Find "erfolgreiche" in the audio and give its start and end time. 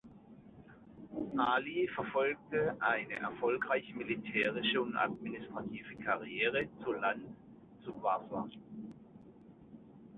3.19-3.93